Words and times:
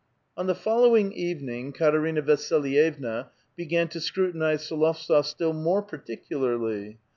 On 0.35 0.47
the 0.47 0.55
following 0.55 1.13
evening 1.13 1.73
Katerina 1.73 2.23
Vasilyevna 2.23 3.29
began 3.55 3.87
to 3.89 4.01
scrutinize 4.01 4.67
S61ovtsof 4.67 5.25
still 5.25 5.53
more 5.53 5.83
particularly. 5.83 6.97